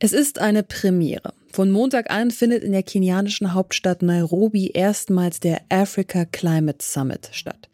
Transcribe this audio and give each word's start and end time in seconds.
Es 0.00 0.12
ist 0.12 0.38
eine 0.38 0.62
Premiere. 0.62 1.32
Von 1.50 1.72
Montag 1.72 2.08
an 2.12 2.30
findet 2.30 2.62
in 2.62 2.70
der 2.70 2.84
kenianischen 2.84 3.52
Hauptstadt 3.52 4.00
Nairobi 4.00 4.68
erstmals 4.68 5.40
der 5.40 5.62
Africa 5.70 6.24
Climate 6.24 6.78
Summit 6.82 7.30
statt. 7.32 7.68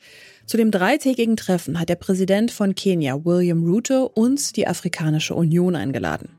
Zu 0.46 0.56
dem 0.56 0.70
dreitägigen 0.70 1.36
Treffen 1.36 1.78
hat 1.78 1.90
der 1.90 1.96
Präsident 1.96 2.50
von 2.50 2.74
Kenia, 2.74 3.26
William 3.26 3.62
Ruto, 3.64 4.06
uns 4.06 4.54
die 4.54 4.66
Afrikanische 4.66 5.34
Union 5.34 5.76
eingeladen. 5.76 6.30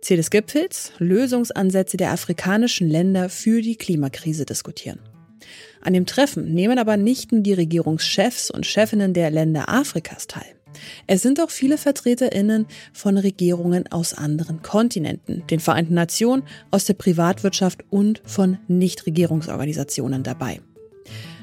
Ziel 0.00 0.16
des 0.16 0.30
Gipfels, 0.30 0.92
Lösungsansätze 0.98 1.98
der 1.98 2.12
afrikanischen 2.12 2.88
Länder 2.88 3.28
für 3.28 3.60
die 3.60 3.76
Klimakrise 3.76 4.46
diskutieren. 4.46 5.00
An 5.82 5.92
dem 5.92 6.06
Treffen 6.06 6.54
nehmen 6.54 6.78
aber 6.78 6.96
nicht 6.96 7.32
nur 7.32 7.42
die 7.42 7.52
Regierungschefs 7.52 8.50
und 8.50 8.64
Chefinnen 8.64 9.12
der 9.12 9.30
Länder 9.30 9.68
Afrikas 9.68 10.26
teil. 10.26 10.53
Es 11.06 11.22
sind 11.22 11.40
auch 11.40 11.50
viele 11.50 11.78
Vertreterinnen 11.78 12.66
von 12.92 13.16
Regierungen 13.16 13.90
aus 13.90 14.14
anderen 14.14 14.62
Kontinenten, 14.62 15.46
den 15.48 15.60
Vereinten 15.60 15.94
Nationen, 15.94 16.44
aus 16.70 16.84
der 16.84 16.94
Privatwirtschaft 16.94 17.84
und 17.90 18.22
von 18.24 18.58
Nichtregierungsorganisationen 18.68 20.22
dabei. 20.22 20.60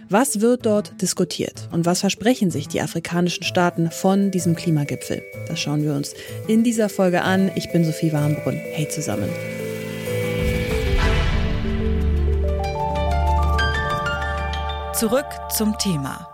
Was 0.09 0.41
wird 0.41 0.66
dort 0.66 1.02
diskutiert 1.02 1.70
und 1.72 1.86
was 1.86 2.02
versprechen 2.02 2.52
sich 2.52 2.67
die 2.67 2.81
afrikanischen 2.81 3.44
Staaten 3.44 3.91
von 3.91 4.30
diesem 4.30 4.58
Klimagipfel? 4.58 5.22
Das 5.48 5.58
schauen 5.58 5.86
wir 5.86 5.94
uns 5.94 6.13
in 6.50 6.66
dieser 6.66 6.89
Folge 6.89 7.22
an. 7.22 7.50
Ich 7.55 7.72
bin 7.72 7.86
Sophie 7.86 8.11
Warmbrunn. 8.11 8.59
Hey 8.73 8.89
zusammen. 8.89 9.30
Zurück 14.94 15.25
zum 15.50 15.77
Thema. 15.77 16.30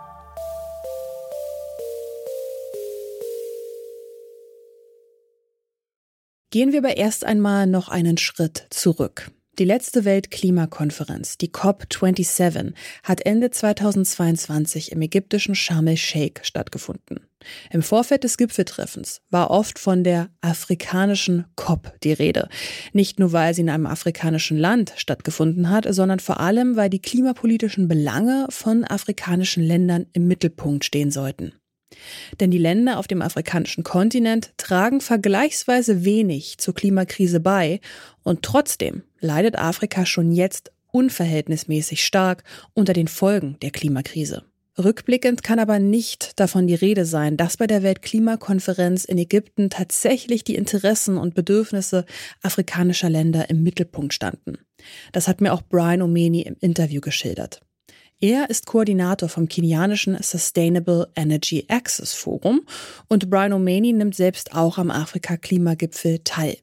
Gehen 6.50 6.72
wir 6.72 6.78
aber 6.78 6.96
erst 6.96 7.26
einmal 7.26 7.66
noch 7.66 7.90
einen 7.90 8.16
Schritt 8.16 8.68
zurück. 8.70 9.30
Die 9.58 9.66
letzte 9.66 10.06
Weltklimakonferenz, 10.06 11.36
die 11.36 11.50
COP27, 11.50 12.72
hat 13.02 13.26
Ende 13.26 13.50
2022 13.50 14.92
im 14.92 15.02
ägyptischen 15.02 15.54
Sharm 15.54 15.88
el-Sheikh 15.88 16.40
stattgefunden. 16.44 17.26
Im 17.70 17.82
Vorfeld 17.82 18.24
des 18.24 18.38
Gipfeltreffens 18.38 19.20
war 19.28 19.50
oft 19.50 19.78
von 19.78 20.04
der 20.04 20.30
afrikanischen 20.40 21.44
COP 21.54 21.92
die 22.02 22.14
Rede. 22.14 22.48
Nicht 22.94 23.18
nur, 23.18 23.32
weil 23.32 23.52
sie 23.52 23.60
in 23.60 23.70
einem 23.70 23.86
afrikanischen 23.86 24.56
Land 24.56 24.94
stattgefunden 24.96 25.68
hat, 25.68 25.86
sondern 25.92 26.20
vor 26.20 26.40
allem, 26.40 26.76
weil 26.76 26.88
die 26.88 27.02
klimapolitischen 27.02 27.88
Belange 27.88 28.46
von 28.48 28.84
afrikanischen 28.84 29.62
Ländern 29.62 30.06
im 30.14 30.26
Mittelpunkt 30.26 30.86
stehen 30.86 31.10
sollten. 31.10 31.52
Denn 32.40 32.50
die 32.50 32.58
Länder 32.58 32.98
auf 32.98 33.06
dem 33.06 33.22
afrikanischen 33.22 33.84
Kontinent 33.84 34.52
tragen 34.56 35.00
vergleichsweise 35.00 36.04
wenig 36.04 36.58
zur 36.58 36.74
Klimakrise 36.74 37.40
bei 37.40 37.80
und 38.22 38.42
trotzdem 38.42 39.02
leidet 39.20 39.58
Afrika 39.58 40.06
schon 40.06 40.32
jetzt 40.32 40.72
unverhältnismäßig 40.90 42.04
stark 42.04 42.44
unter 42.74 42.92
den 42.92 43.08
Folgen 43.08 43.56
der 43.62 43.70
Klimakrise. 43.70 44.44
Rückblickend 44.78 45.42
kann 45.42 45.58
aber 45.58 45.80
nicht 45.80 46.38
davon 46.38 46.68
die 46.68 46.74
Rede 46.74 47.04
sein, 47.04 47.36
dass 47.36 47.56
bei 47.56 47.66
der 47.66 47.82
Weltklimakonferenz 47.82 49.04
in 49.04 49.18
Ägypten 49.18 49.70
tatsächlich 49.70 50.44
die 50.44 50.54
Interessen 50.54 51.18
und 51.18 51.34
Bedürfnisse 51.34 52.04
afrikanischer 52.42 53.10
Länder 53.10 53.50
im 53.50 53.64
Mittelpunkt 53.64 54.14
standen. 54.14 54.58
Das 55.10 55.26
hat 55.26 55.40
mir 55.40 55.52
auch 55.52 55.62
Brian 55.62 56.00
Omeni 56.00 56.42
im 56.42 56.56
Interview 56.60 57.00
geschildert. 57.00 57.60
Er 58.20 58.50
ist 58.50 58.66
Koordinator 58.66 59.28
vom 59.28 59.46
kenianischen 59.46 60.20
Sustainable 60.20 61.08
Energy 61.14 61.66
Access 61.68 62.14
Forum 62.14 62.62
und 63.08 63.30
Brian 63.30 63.52
O'Mani 63.52 63.92
nimmt 63.92 64.16
selbst 64.16 64.56
auch 64.56 64.76
am 64.76 64.90
Afrika-Klimagipfel 64.90 66.18
teil. 66.24 66.56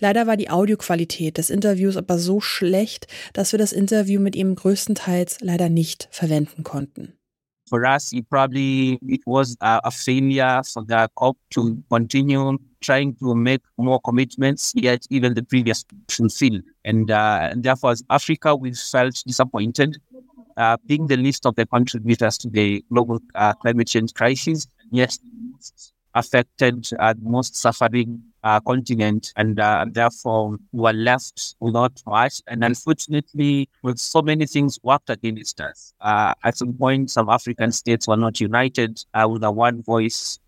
Leider 0.00 0.26
war 0.26 0.36
die 0.36 0.50
Audioqualität 0.50 1.38
des 1.38 1.48
Interviews 1.48 1.96
aber 1.96 2.18
so 2.18 2.40
schlecht, 2.40 3.06
dass 3.34 3.52
wir 3.52 3.58
das 3.60 3.72
Interview 3.72 4.20
mit 4.20 4.34
ihm 4.34 4.56
größtenteils 4.56 5.38
leider 5.42 5.68
nicht 5.68 6.08
verwenden 6.10 6.64
konnten. 6.64 7.12
For 7.68 7.82
us, 7.82 8.12
it 8.12 8.28
probably 8.28 8.98
it 9.06 9.22
was 9.26 9.56
a, 9.60 9.80
a 9.82 9.90
failure 9.90 10.62
for 10.64 10.84
the 10.86 11.06
COP 11.14 11.36
to 11.50 11.76
continue 11.88 12.58
trying 12.80 13.16
to 13.16 13.34
make 13.34 13.60
more 13.76 14.00
commitments, 14.00 14.72
yet 14.76 15.04
even 15.10 15.34
the 15.34 15.42
previous 15.42 15.84
fulfilled. 16.08 16.62
And, 16.84 17.10
uh, 17.10 17.48
and 17.50 17.62
therefore, 17.64 17.90
as 17.90 18.04
Africa, 18.08 18.54
we 18.54 18.72
felt 18.72 19.20
disappointed 19.26 19.98
uh, 20.56 20.76
being 20.86 21.06
the 21.06 21.16
least 21.16 21.46
of 21.46 21.54
the 21.56 21.66
contributors 21.66 22.38
to 22.38 22.48
the 22.48 22.84
global 22.92 23.20
uh, 23.34 23.52
climate 23.54 23.88
change 23.88 24.14
crisis, 24.14 24.66
yes, 24.90 25.18
affected 26.14 26.88
uh, 26.98 27.14
most 27.20 27.56
suffering 27.56 28.22
uh, 28.42 28.60
continent, 28.60 29.32
and 29.36 29.60
uh, 29.60 29.84
therefore 29.90 30.56
were 30.72 30.92
left 30.92 31.56
without 31.60 32.00
much. 32.06 32.40
And 32.46 32.64
unfortunately, 32.64 33.68
with 33.82 33.98
so 33.98 34.22
many 34.22 34.46
things 34.46 34.78
worked 34.82 35.10
against 35.10 35.60
us, 35.60 35.92
uh, 36.00 36.32
at 36.42 36.56
some 36.56 36.72
point, 36.72 37.10
some 37.10 37.28
African 37.28 37.72
states 37.72 38.08
were 38.08 38.16
not 38.16 38.40
united 38.40 39.04
uh, 39.14 39.28
with 39.30 39.44
a 39.44 39.50
one 39.50 39.82
voice 39.82 40.38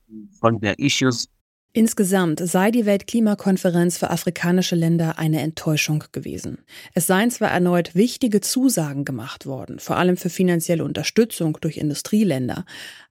on 0.42 0.58
their 0.60 0.76
issues. 0.78 1.26
Insgesamt 1.74 2.40
sei 2.42 2.70
die 2.70 2.86
Weltklimakonferenz 2.86 3.98
für 3.98 4.10
afrikanische 4.10 4.74
Länder 4.74 5.18
eine 5.18 5.42
Enttäuschung 5.42 6.02
gewesen. 6.12 6.64
Es 6.94 7.06
seien 7.06 7.30
zwar 7.30 7.50
erneut 7.50 7.94
wichtige 7.94 8.40
Zusagen 8.40 9.04
gemacht 9.04 9.44
worden, 9.44 9.78
vor 9.78 9.96
allem 9.96 10.16
für 10.16 10.30
finanzielle 10.30 10.82
Unterstützung 10.82 11.58
durch 11.60 11.76
Industrieländer, 11.76 12.64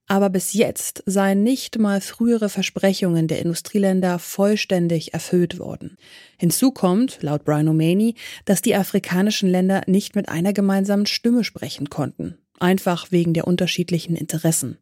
aber 0.08 0.30
bis 0.30 0.54
jetzt 0.54 1.04
seien 1.06 1.44
nicht 1.44 1.78
mal 1.78 2.02
frühere 2.02 2.50
Versprechungen 2.50 3.28
der 3.28 3.40
Industrieländer 3.40 4.20
vollständig 4.20 5.14
erfüllt 5.14 5.60
worden. 5.60 5.98
Hinzu 6.38 6.72
kommt, 6.72 7.20
laut 7.22 7.44
Brian 7.44 7.70
O'Mani, 7.70 8.16
dass 8.46 8.62
die 8.62 8.76
afrikanischen 8.76 9.50
Länder 9.50 9.84
nicht 9.86 10.16
mit 10.16 10.30
einer 10.30 10.54
gemeinsamen 10.54 11.06
Stimme 11.06 11.44
sprechen 11.44 11.90
konnten, 11.90 12.38
einfach 12.60 13.12
wegen 13.12 13.34
der 13.34 13.48
unterschiedlichen 13.48 14.16
Interessen. 14.16 14.78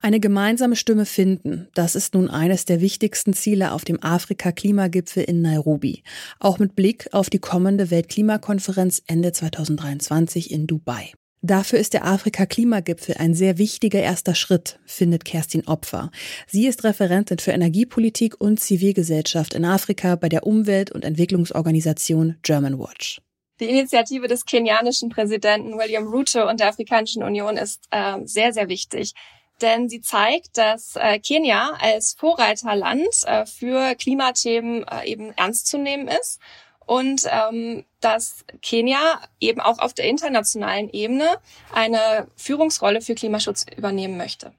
Eine 0.00 0.20
gemeinsame 0.20 0.76
Stimme 0.76 1.06
finden, 1.06 1.66
das 1.74 1.96
ist 1.96 2.14
nun 2.14 2.30
eines 2.30 2.64
der 2.64 2.80
wichtigsten 2.80 3.32
Ziele 3.32 3.72
auf 3.72 3.84
dem 3.84 4.00
Afrika-Klimagipfel 4.00 5.24
in 5.24 5.42
Nairobi, 5.42 6.04
auch 6.38 6.60
mit 6.60 6.76
Blick 6.76 7.08
auf 7.10 7.30
die 7.30 7.40
kommende 7.40 7.90
Weltklimakonferenz 7.90 9.02
Ende 9.08 9.32
2023 9.32 10.52
in 10.52 10.68
Dubai. 10.68 11.12
Dafür 11.42 11.80
ist 11.80 11.94
der 11.94 12.04
Afrika-Klimagipfel 12.04 13.16
ein 13.18 13.34
sehr 13.34 13.58
wichtiger 13.58 14.00
erster 14.00 14.36
Schritt, 14.36 14.78
findet 14.86 15.24
Kerstin 15.24 15.66
Opfer. 15.66 16.12
Sie 16.46 16.68
ist 16.68 16.84
Referentin 16.84 17.38
für 17.40 17.50
Energiepolitik 17.50 18.40
und 18.40 18.60
Zivilgesellschaft 18.60 19.54
in 19.54 19.64
Afrika 19.64 20.14
bei 20.14 20.28
der 20.28 20.46
Umwelt- 20.46 20.92
und 20.92 21.04
Entwicklungsorganisation 21.04 22.36
German 22.42 22.78
Watch. 22.78 23.20
Die 23.58 23.68
Initiative 23.68 24.28
des 24.28 24.44
kenianischen 24.44 25.08
Präsidenten 25.08 25.76
William 25.76 26.06
Ruto 26.06 26.48
und 26.48 26.60
der 26.60 26.68
Afrikanischen 26.68 27.24
Union 27.24 27.56
ist 27.56 27.86
äh, 27.90 28.18
sehr, 28.24 28.52
sehr 28.52 28.68
wichtig 28.68 29.14
denn 29.62 29.88
sie 29.88 30.00
zeigt, 30.00 30.56
dass 30.56 30.96
äh, 30.96 31.18
Kenia 31.18 31.72
als 31.80 32.14
Vorreiterland 32.14 33.08
äh, 33.24 33.46
für 33.46 33.94
Klimathemen 33.94 34.84
äh, 34.88 35.06
eben 35.06 35.32
ernst 35.32 35.66
zu 35.66 35.78
nehmen 35.78 36.08
ist 36.08 36.40
und 36.86 37.22
ähm, 37.26 37.84
dass 38.00 38.44
Kenia 38.62 39.20
eben 39.40 39.60
auch 39.60 39.78
auf 39.78 39.92
der 39.92 40.06
internationalen 40.06 40.88
Ebene 40.90 41.38
eine 41.72 42.28
Führungsrolle 42.36 43.00
für 43.00 43.14
Klimaschutz 43.14 43.66
übernehmen 43.76 44.16
möchte. 44.16 44.52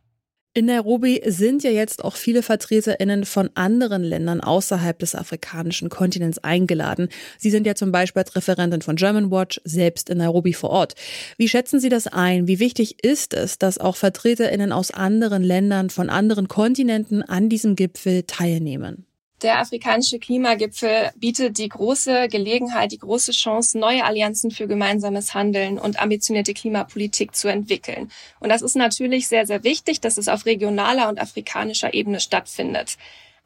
In 0.60 0.66
Nairobi 0.66 1.22
sind 1.26 1.64
ja 1.64 1.72
jetzt 1.72 2.04
auch 2.04 2.18
viele 2.18 2.44
VertreterInnen 2.44 3.24
von 3.24 3.50
anderen 3.54 4.04
Ländern 4.04 4.42
außerhalb 4.42 5.00
des 5.00 5.16
afrikanischen 5.16 5.88
Kontinents 5.88 6.38
eingeladen. 6.40 7.08
Sie 7.38 7.50
sind 7.50 7.66
ja 7.66 7.76
zum 7.76 7.94
Beispiel 7.94 8.24
als 8.24 8.36
Referentin 8.36 8.82
von 8.82 8.98
German 8.98 9.32
Watch 9.32 9.62
selbst 9.64 10.10
in 10.10 10.18
Nairobi 10.18 10.52
vor 10.52 10.72
Ort. 10.72 10.96
Wie 11.38 11.48
schätzen 11.48 11.80
Sie 11.80 11.88
das 11.88 12.08
ein? 12.08 12.50
Wie 12.50 12.60
wichtig 12.60 13.06
ist 13.06 13.34
es, 13.34 13.58
dass 13.58 13.78
auch 13.78 13.96
VertreterInnen 13.96 14.74
aus 14.74 14.92
anderen 14.92 15.44
Ländern, 15.44 15.90
von 15.90 16.10
anderen 16.10 16.50
Kontinenten 16.50 17.24
an 17.24 17.48
diesem 17.48 17.78
Gipfel 17.78 18.24
teilnehmen? 18.24 19.06
Der 19.42 19.60
afrikanische 19.60 20.20
Klimagipfel 20.20 21.12
bietet 21.16 21.58
die 21.60 21.70
große 21.70 22.28
Gelegenheit, 22.28 22.92
die 22.92 22.98
große 22.98 23.32
Chance, 23.32 23.80
neue 23.80 24.04
Allianzen 24.04 24.52
für 24.52 24.68
gemeinsames 24.68 25.34
Handeln 25.34 25.80
und 25.80 26.02
ambitionierte 26.02 26.54
Klimapolitik 26.54 27.34
zu 27.34 27.48
entwickeln. 27.48 28.12
Und 28.42 28.50
das 28.50 28.62
ist 28.62 28.76
natürlich 28.76 29.30
sehr, 29.30 29.46
sehr 29.46 29.64
wichtig, 29.64 30.02
dass 30.02 30.18
es 30.18 30.28
auf 30.28 30.46
regionaler 30.46 31.08
und 31.08 31.22
afrikanischer 31.22 31.94
Ebene 31.94 32.20
stattfindet. 32.20 32.98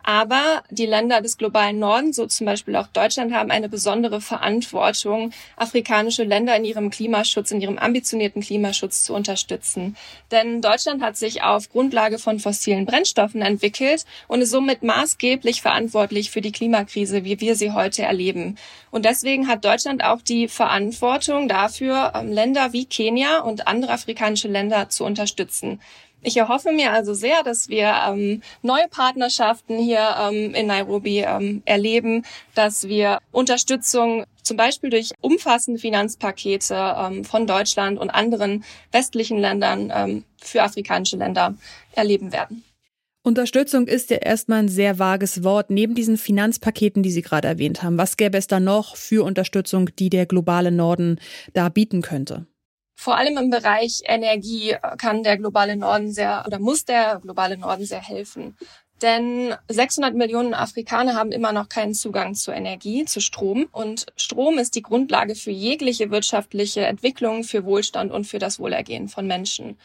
Aber 0.04 0.64
die 0.70 0.86
Länder 0.86 1.22
des 1.22 1.38
globalen 1.38 1.80
Nordens, 1.80 2.18
so 2.18 2.26
zum 2.28 2.46
Beispiel 2.46 2.76
auch 2.76 2.88
Deutschland, 2.88 3.34
haben 3.34 3.52
eine 3.52 3.70
besondere 3.70 4.20
Verantwortung, 4.20 5.32
afrikanische 5.56 6.26
Länder 6.26 6.56
in 6.58 6.66
ihrem 6.66 6.90
Klimaschutz, 6.90 7.52
in 7.52 7.62
ihrem 7.62 7.78
ambitionierten 7.78 8.42
Klimaschutz 8.42 9.04
zu 9.04 9.14
unterstützen. 9.14 9.96
Denn 10.32 10.62
Deutschland 10.62 11.02
hat 11.02 11.16
sich 11.16 11.42
auf 11.42 11.70
Grundlage 11.70 12.20
von 12.20 12.40
fossilen 12.40 12.86
Brennstoffen 12.86 13.42
entwickelt 13.42 14.06
und 14.28 14.42
ist 14.42 14.52
somit 14.52 14.84
maßgeblich 14.84 15.62
verantwortlich 15.62 16.32
für 16.32 16.42
die 16.42 16.52
Klimakrise, 16.52 17.24
wie 17.24 17.40
wir 17.40 17.56
sie 17.56 17.72
heute 17.72 18.04
erleben. 18.04 18.58
Und 18.92 19.06
deswegen 19.06 19.48
hat 19.48 19.64
Deutschland 19.64 20.04
auch 20.04 20.22
die 20.22 20.50
Verantwortung 20.50 21.48
dafür, 21.48 22.12
ähm, 22.14 22.32
Länder 22.32 22.74
wie 22.74 22.86
Kenia 22.86 23.40
und 23.40 23.68
andere 23.68 23.94
afrikanische 23.94 24.50
Länder 24.50 24.90
zu 24.90 25.06
unterstützen. 25.06 25.80
Ich 26.24 26.38
erhoffe 26.38 26.72
mir 26.72 26.92
also 26.92 27.14
sehr, 27.14 27.44
dass 27.44 27.68
wir 27.68 27.94
ähm, 28.08 28.42
neue 28.62 28.88
Partnerschaften 28.90 29.78
hier 29.78 30.16
ähm, 30.20 30.54
in 30.56 30.68
Nairobi 30.68 31.20
ähm, 31.20 31.62
erleben, 31.66 32.24
dass 32.56 32.88
wir 32.88 33.20
Unterstützung 33.32 34.24
zum 34.42 34.58
Beispiel 34.58 34.90
durch 34.90 35.12
umfassende 35.22 35.80
Finanzpakete 35.80 36.96
ähm, 36.98 37.26
von 37.26 37.46
Deutschland 37.46 38.00
und 38.00 38.10
anderen 38.10 38.64
westlichen 38.92 39.38
Ländern 39.38 39.92
ähm, 39.94 40.24
für 40.42 40.64
afrikanische 40.64 41.18
Länder 41.18 41.56
erleben 41.94 42.32
werden. 42.32 42.64
Unterstützung 43.26 43.88
ist 43.88 44.10
ja 44.10 44.18
erstmal 44.18 44.60
ein 44.60 44.68
sehr 44.68 45.00
vages 45.00 45.46
Wort. 45.46 45.70
Neben 45.70 45.96
diesen 45.96 46.18
Finanzpaketen, 46.18 47.04
die 47.04 47.12
Sie 47.12 47.22
gerade 47.22 47.48
erwähnt 47.48 47.82
haben, 47.82 47.98
was 47.98 48.18
gäbe 48.18 48.38
es 48.38 48.48
da 48.48 48.60
noch 48.60 48.98
für 48.98 49.24
Unterstützung, 49.26 49.90
die 49.98 50.10
der 50.10 50.26
globale 50.26 50.72
Norden 50.72 51.20
da 51.54 51.70
bieten 51.70 52.02
könnte? 52.02 52.48
Vor 52.96 53.18
allem 53.18 53.38
im 53.38 53.50
Bereich 53.50 54.02
Energie 54.06 54.76
kann 54.98 55.24
der 55.24 55.38
globale 55.38 55.76
Norden 55.76 56.12
sehr 56.12 56.44
oder 56.46 56.60
muss 56.60 56.86
der 56.86 57.20
globale 57.20 57.58
Norden 57.58 57.86
sehr 57.86 58.02
helfen. 58.02 58.56
Denn 59.02 59.54
600 59.68 60.16
Millionen 60.16 60.54
Afrikaner 60.54 61.16
haben 61.16 61.34
immer 61.34 61.52
noch 61.52 61.68
keinen 61.68 61.94
Zugang 61.94 62.36
zu 62.36 62.52
Energie, 62.52 63.04
zu 63.04 63.20
Strom. 63.20 63.68
Und 63.74 64.06
Strom 64.16 64.58
ist 64.58 64.76
die 64.76 64.82
Grundlage 64.82 65.36
für 65.36 65.52
jegliche 65.52 66.10
wirtschaftliche 66.10 66.86
Entwicklung, 66.86 67.44
für 67.44 67.66
Wohlstand 67.66 68.14
und 68.14 68.26
für 68.26 68.40
das 68.40 68.60
Wohlergehen 68.60 69.10
von 69.10 69.28
Menschen. 69.28 69.78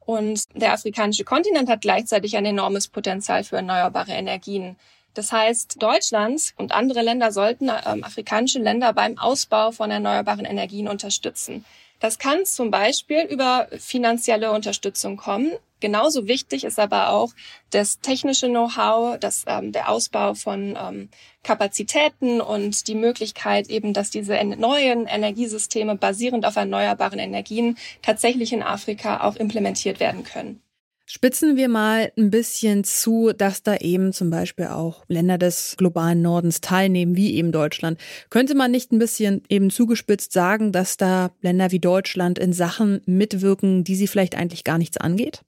Und 0.00 0.44
der 0.54 0.74
afrikanische 0.74 1.24
Kontinent 1.24 1.70
hat 1.70 1.80
gleichzeitig 1.80 2.36
ein 2.36 2.44
enormes 2.44 2.88
Potenzial 2.88 3.44
für 3.44 3.56
erneuerbare 3.56 4.12
Energien. 4.12 4.76
Das 5.16 5.32
heißt, 5.32 5.82
Deutschland 5.82 6.52
und 6.58 6.72
andere 6.72 7.00
Länder 7.00 7.32
sollten 7.32 7.70
ähm, 7.70 8.04
afrikanische 8.04 8.58
Länder 8.58 8.92
beim 8.92 9.16
Ausbau 9.16 9.72
von 9.72 9.90
erneuerbaren 9.90 10.44
Energien 10.44 10.88
unterstützen. 10.88 11.64
Das 12.00 12.18
kann 12.18 12.44
zum 12.44 12.70
Beispiel 12.70 13.22
über 13.22 13.66
finanzielle 13.78 14.52
Unterstützung 14.52 15.16
kommen. 15.16 15.52
Genauso 15.80 16.28
wichtig 16.28 16.64
ist 16.64 16.78
aber 16.78 17.08
auch 17.08 17.32
das 17.70 18.00
technische 18.00 18.48
Know-how, 18.48 19.18
das, 19.18 19.44
ähm, 19.46 19.72
der 19.72 19.88
Ausbau 19.88 20.34
von 20.34 20.76
ähm, 20.78 21.08
Kapazitäten 21.42 22.42
und 22.42 22.86
die 22.86 22.94
Möglichkeit 22.94 23.68
eben, 23.68 23.94
dass 23.94 24.10
diese 24.10 24.34
neuen 24.44 25.06
Energiesysteme 25.06 25.96
basierend 25.96 26.44
auf 26.44 26.56
erneuerbaren 26.56 27.18
Energien 27.18 27.78
tatsächlich 28.02 28.52
in 28.52 28.62
Afrika 28.62 29.22
auch 29.22 29.36
implementiert 29.36 29.98
werden 29.98 30.24
können. 30.24 30.60
Spitzen 31.08 31.56
wir 31.56 31.68
mal 31.68 32.12
ein 32.18 32.30
bisschen 32.30 32.82
zu, 32.82 33.32
dass 33.32 33.62
da 33.62 33.76
eben 33.76 34.12
zum 34.12 34.28
Beispiel 34.28 34.66
auch 34.66 35.04
Länder 35.06 35.38
des 35.38 35.76
globalen 35.76 36.20
Nordens 36.20 36.60
teilnehmen, 36.60 37.14
wie 37.14 37.36
eben 37.36 37.52
Deutschland. 37.52 38.00
Könnte 38.28 38.56
man 38.56 38.72
nicht 38.72 38.90
ein 38.90 38.98
bisschen 38.98 39.44
eben 39.48 39.70
zugespitzt 39.70 40.32
sagen, 40.32 40.72
dass 40.72 40.96
da 40.96 41.30
Länder 41.42 41.70
wie 41.70 41.78
Deutschland 41.78 42.40
in 42.40 42.52
Sachen 42.52 43.02
mitwirken, 43.06 43.84
die 43.84 43.94
sie 43.94 44.08
vielleicht 44.08 44.34
eigentlich 44.34 44.64
gar 44.64 44.78
nichts 44.78 44.96
angeht? 44.96 45.42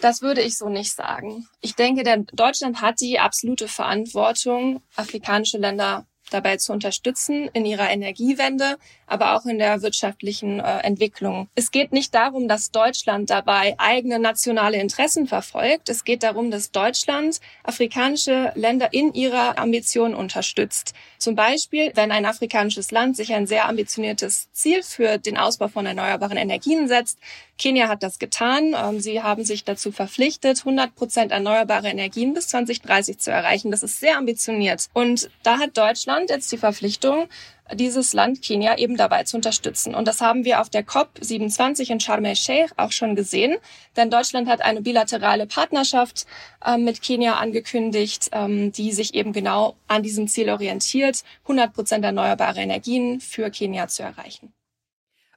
Das 0.00 0.22
würde 0.22 0.42
ich 0.42 0.58
so 0.58 0.68
nicht 0.68 0.92
sagen. 0.92 1.46
Ich 1.60 1.76
denke, 1.76 2.02
denn 2.02 2.26
Deutschland 2.32 2.80
hat 2.80 3.00
die 3.00 3.20
absolute 3.20 3.68
Verantwortung, 3.68 4.82
afrikanische 4.96 5.58
Länder 5.58 6.04
dabei 6.30 6.56
zu 6.56 6.72
unterstützen 6.72 7.48
in 7.52 7.64
ihrer 7.64 7.88
Energiewende, 7.90 8.76
aber 9.06 9.36
auch 9.36 9.46
in 9.46 9.58
der 9.58 9.82
wirtschaftlichen 9.82 10.60
äh, 10.60 10.78
Entwicklung. 10.80 11.48
Es 11.54 11.70
geht 11.70 11.92
nicht 11.92 12.14
darum, 12.14 12.48
dass 12.48 12.70
Deutschland 12.70 13.30
dabei 13.30 13.74
eigene 13.78 14.18
nationale 14.18 14.78
Interessen 14.80 15.26
verfolgt. 15.26 15.88
Es 15.88 16.04
geht 16.04 16.22
darum, 16.22 16.50
dass 16.50 16.70
Deutschland 16.70 17.40
afrikanische 17.62 18.52
Länder 18.54 18.92
in 18.92 19.14
ihrer 19.14 19.58
Ambition 19.58 20.14
unterstützt. 20.14 20.94
Zum 21.18 21.34
Beispiel, 21.34 21.92
wenn 21.94 22.12
ein 22.12 22.26
afrikanisches 22.26 22.90
Land 22.90 23.16
sich 23.16 23.32
ein 23.32 23.46
sehr 23.46 23.68
ambitioniertes 23.68 24.48
Ziel 24.52 24.82
für 24.82 25.18
den 25.18 25.36
Ausbau 25.36 25.68
von 25.68 25.86
erneuerbaren 25.86 26.36
Energien 26.36 26.88
setzt, 26.88 27.18
Kenia 27.58 27.88
hat 27.88 28.02
das 28.02 28.18
getan. 28.18 28.74
Ähm, 28.76 29.00
sie 29.00 29.22
haben 29.22 29.44
sich 29.44 29.64
dazu 29.64 29.92
verpflichtet, 29.92 30.58
100 30.58 30.94
Prozent 30.94 31.32
erneuerbare 31.32 31.88
Energien 31.88 32.34
bis 32.34 32.48
2030 32.48 33.18
zu 33.18 33.30
erreichen. 33.30 33.70
Das 33.70 33.82
ist 33.82 34.00
sehr 34.00 34.18
ambitioniert. 34.18 34.88
Und 34.92 35.30
da 35.42 35.58
hat 35.58 35.76
Deutschland 35.76 36.30
jetzt 36.30 36.52
die 36.52 36.58
Verpflichtung, 36.58 37.28
dieses 37.74 38.12
Land 38.12 38.42
Kenia 38.42 38.78
eben 38.78 38.96
dabei 38.96 39.24
zu 39.24 39.36
unterstützen. 39.36 39.94
Und 39.94 40.06
das 40.06 40.20
haben 40.20 40.44
wir 40.44 40.60
auf 40.60 40.70
der 40.70 40.86
COP27 40.86 41.90
in 41.90 42.00
Sharm 42.00 42.24
el-Sheikh 42.24 42.72
auch 42.76 42.92
schon 42.92 43.16
gesehen, 43.16 43.56
denn 43.96 44.10
Deutschland 44.10 44.48
hat 44.48 44.60
eine 44.60 44.82
bilaterale 44.82 45.46
Partnerschaft 45.46 46.26
äh, 46.64 46.78
mit 46.78 47.02
Kenia 47.02 47.34
angekündigt, 47.34 48.30
ähm, 48.32 48.72
die 48.72 48.92
sich 48.92 49.14
eben 49.14 49.32
genau 49.32 49.76
an 49.88 50.02
diesem 50.02 50.28
Ziel 50.28 50.50
orientiert, 50.50 51.22
100 51.42 51.72
Prozent 51.72 52.04
erneuerbare 52.04 52.60
Energien 52.60 53.20
für 53.20 53.50
Kenia 53.50 53.88
zu 53.88 54.02
erreichen. 54.02 54.52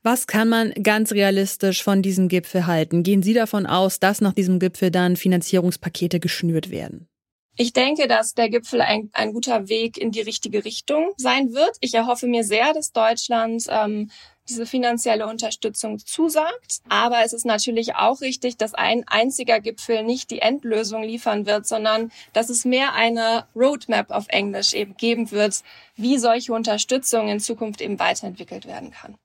Was 0.01 0.27
kann 0.27 0.47
man 0.47 0.71
ganz 0.81 1.11
realistisch 1.11 1.83
von 1.83 2.01
diesem 2.01 2.29
Gipfel 2.29 2.67
halten? 2.67 3.03
Gehen 3.03 3.21
Sie 3.21 3.33
davon 3.33 3.65
aus, 3.65 3.99
dass 3.99 4.21
nach 4.21 4.33
diesem 4.33 4.59
Gipfel 4.59 4.91
dann 4.91 5.17
Finanzierungspakete 5.17 6.21
geschnürt 6.21 6.69
werden? 6.69 7.09
Ich 7.55 7.73
denke, 7.73 8.07
dass 8.07 8.33
der 8.33 8.49
Gipfel 8.49 8.81
ein, 8.81 9.09
ein 9.11 9.33
guter 9.33 9.67
Weg 9.67 9.97
in 9.97 10.11
die 10.11 10.21
richtige 10.21 10.63
Richtung 10.63 11.11
sein 11.17 11.53
wird. 11.53 11.75
Ich 11.81 11.93
erhoffe 11.93 12.25
mir 12.25 12.43
sehr, 12.43 12.73
dass 12.73 12.93
Deutschland 12.93 13.65
ähm, 13.69 14.09
diese 14.49 14.65
finanzielle 14.65 15.27
Unterstützung 15.27 15.99
zusagt. 15.99 16.81
Aber 16.89 17.23
es 17.23 17.33
ist 17.33 17.45
natürlich 17.45 17.95
auch 17.95 18.21
richtig, 18.21 18.57
dass 18.57 18.73
ein 18.73 19.03
einziger 19.07 19.59
Gipfel 19.59 20.03
nicht 20.03 20.31
die 20.31 20.39
Endlösung 20.39 21.03
liefern 21.03 21.45
wird, 21.45 21.67
sondern 21.67 22.11
dass 22.33 22.49
es 22.49 22.65
mehr 22.65 22.93
eine 22.93 23.47
Roadmap 23.55 24.11
auf 24.11 24.25
Englisch 24.29 24.73
eben 24.73 24.97
geben 24.97 25.31
wird, 25.31 25.61
wie 25.95 26.17
solche 26.17 26.53
Unterstützung 26.53 27.27
in 27.27 27.39
Zukunft 27.39 27.81
eben 27.81 27.99
weiterentwickelt 27.99 28.65
werden 28.65 28.91
kann. 28.91 29.17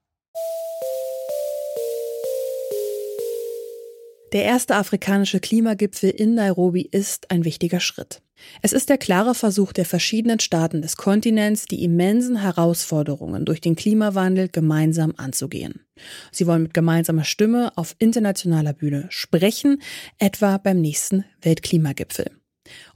Der 4.34 4.42
erste 4.42 4.75
afrikanische 4.75 5.38
Klimagipfel 5.38 6.10
in 6.10 6.34
Nairobi 6.34 6.82
ist 6.82 7.31
ein 7.31 7.44
wichtiger 7.44 7.78
Schritt. 7.78 8.20
Es 8.62 8.72
ist 8.72 8.88
der 8.88 8.98
klare 8.98 9.32
Versuch 9.32 9.72
der 9.72 9.84
verschiedenen 9.84 10.40
Staaten 10.40 10.82
des 10.82 10.96
Kontinents, 10.96 11.66
die 11.66 11.84
immensen 11.84 12.40
Herausforderungen 12.40 13.44
durch 13.44 13.60
den 13.60 13.76
Klimawandel 13.76 14.48
gemeinsam 14.48 15.14
anzugehen. 15.19 15.86
Sie 16.32 16.48
wollen 16.48 16.64
mit 16.64 16.75
gemeinsamer 16.75 17.22
Stimme 17.22 17.70
auf 17.76 17.94
internationaler 18.00 18.72
Bühne 18.72 19.06
sprechen, 19.08 19.81
etwa 20.19 20.58
beim 20.58 20.81
nächsten 20.81 21.25
Weltklimagipfel. 21.40 22.32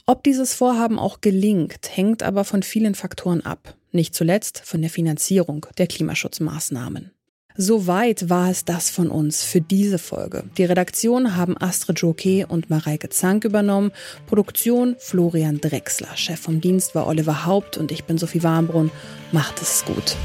Ob 0.05 0.25
dieses 0.25 0.53
Vorhaben 0.53 0.99
auch 0.99 1.21
gelingt, 1.21 1.95
hängt 1.95 2.21
aber 2.21 2.43
von 2.43 2.63
vielen 2.63 2.95
Faktoren 2.95 3.45
ab, 3.45 3.77
nicht 3.93 4.13
zuletzt 4.13 4.59
von 4.65 4.81
der 4.81 4.89
Finanzierung 4.89 5.67
der 5.77 5.87
Klimaschutzmaßnahmen. 5.87 7.11
Soweit 7.61 8.29
war 8.29 8.49
es 8.49 8.63
das 8.63 8.89
von 8.89 9.11
uns 9.11 9.43
für 9.43 9.59
diese 9.59 9.99
Folge. 9.99 10.45
Die 10.57 10.63
Redaktion 10.63 11.35
haben 11.35 11.57
Astrid 11.57 11.99
Joke 11.99 12.47
und 12.47 12.69
Mareike 12.69 13.09
Zank 13.09 13.43
übernommen. 13.43 13.91
Produktion 14.27 14.95
Florian 14.97 15.59
Drexler. 15.59 16.15
Chef 16.15 16.39
vom 16.39 16.61
Dienst 16.61 16.95
war 16.95 17.05
Oliver 17.05 17.45
Haupt 17.45 17.75
und 17.75 17.91
ich 17.91 18.05
bin 18.05 18.17
Sophie 18.17 18.43
Warmbrunn. 18.43 18.91
Macht 19.33 19.61
es 19.61 19.83
gut. 19.83 20.15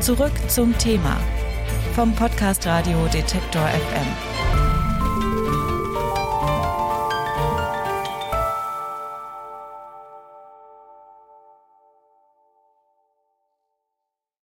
Zurück 0.00 0.32
zum 0.48 0.76
Thema 0.78 1.16
vom 1.94 2.12
Podcast 2.16 2.66
Radio 2.66 3.06
Detektor 3.12 3.62
FM. 3.62 4.37